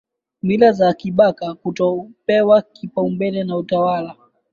[0.43, 4.15] mila za Kabaka Kutopewa kipaumbele na utawala